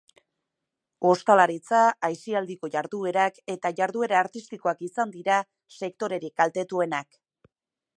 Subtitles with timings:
[1.09, 5.41] Ostalaritza, aisialdiko jarduerak eta jarduera artistikoak izan dira
[5.79, 7.25] sektorerik kaltetuenak.